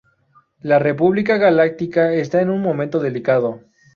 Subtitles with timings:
[0.61, 3.61] La República Galáctica está en un momento delicado.